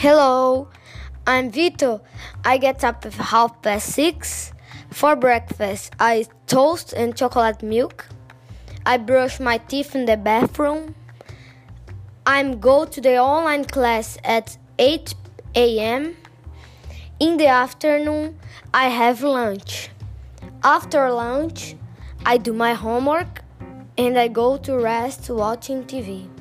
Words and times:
Hello, 0.00 0.68
I'm 1.26 1.50
Vito. 1.50 2.00
I 2.42 2.56
get 2.56 2.82
up 2.84 3.04
at 3.04 3.12
half 3.12 3.60
past 3.60 3.92
six. 3.92 4.50
For 4.88 5.14
breakfast, 5.14 5.92
I 6.00 6.24
toast 6.46 6.94
and 6.94 7.14
chocolate 7.14 7.62
milk. 7.62 8.06
I 8.86 8.96
brush 8.96 9.38
my 9.40 9.58
teeth 9.58 9.94
in 9.94 10.06
the 10.06 10.16
bathroom. 10.16 10.94
I'm 12.24 12.60
go 12.60 12.86
to 12.86 12.98
the 12.98 13.18
online 13.18 13.66
class 13.66 14.16
at 14.24 14.56
8 14.78 15.14
a.m. 15.54 16.16
In 17.18 17.36
the 17.36 17.48
afternoon, 17.48 18.38
I 18.72 18.88
have 18.88 19.22
lunch. 19.22 19.90
After 20.64 21.12
lunch, 21.12 21.76
I 22.24 22.38
do 22.38 22.54
my 22.54 22.72
homework 22.72 23.42
and 23.98 24.18
I 24.18 24.28
go 24.28 24.56
to 24.56 24.78
rest 24.78 25.28
watching 25.28 25.84
TV. 25.84 26.39